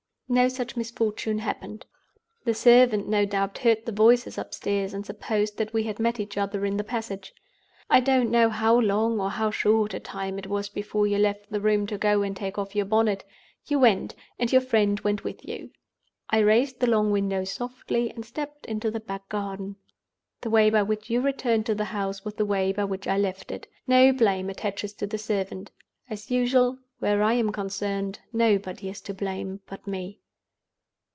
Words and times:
No 0.33 0.47
such 0.47 0.77
misfortune 0.77 1.39
happened. 1.39 1.85
The 2.45 2.53
servant, 2.53 3.05
no 3.05 3.25
doubt, 3.25 3.57
heard 3.57 3.85
the 3.85 3.91
voices 3.91 4.37
upstairs, 4.37 4.93
and 4.93 5.05
supposed 5.05 5.57
that 5.57 5.73
we 5.73 5.83
had 5.83 5.99
met 5.99 6.21
each 6.21 6.37
other 6.37 6.63
in 6.65 6.77
the 6.77 6.85
passage. 6.85 7.33
I 7.89 7.99
don't 7.99 8.31
know 8.31 8.47
how 8.49 8.79
long 8.79 9.19
or 9.19 9.29
how 9.29 9.51
short 9.51 9.93
a 9.93 9.99
time 9.99 10.39
it 10.39 10.47
was 10.47 10.69
before 10.69 11.05
you 11.05 11.17
left 11.17 11.49
the 11.51 11.59
room 11.59 11.85
to 11.87 11.97
go 11.97 12.21
and 12.21 12.33
take 12.33 12.57
off 12.57 12.77
your 12.77 12.85
bonnet—you 12.85 13.77
went, 13.77 14.15
and 14.39 14.49
your 14.53 14.61
friend 14.61 15.01
went 15.01 15.25
with 15.25 15.43
you. 15.45 15.71
I 16.29 16.37
raised 16.39 16.79
the 16.79 16.87
long 16.89 17.11
window 17.11 17.43
softly, 17.43 18.09
and 18.11 18.23
stepped 18.25 18.65
into 18.67 18.89
the 18.89 19.01
back 19.01 19.27
garden. 19.27 19.75
The 20.39 20.49
way 20.49 20.69
by 20.69 20.83
which 20.83 21.09
you 21.09 21.19
returned 21.19 21.65
to 21.65 21.75
the 21.75 21.83
house 21.91 22.23
was 22.23 22.35
the 22.35 22.45
way 22.45 22.71
by 22.71 22.85
which 22.85 23.05
I 23.05 23.17
left 23.17 23.51
it. 23.51 23.67
No 23.85 24.13
blame 24.13 24.49
attaches 24.49 24.93
to 24.93 25.05
the 25.07 25.17
servant. 25.17 25.71
As 26.09 26.31
usual, 26.31 26.77
where 26.99 27.21
I 27.21 27.33
am 27.33 27.51
concerned, 27.51 28.19
nobody 28.31 28.87
is 28.87 29.01
to 29.01 29.13
blame 29.13 29.59
but 29.65 29.85
me. 29.85 30.19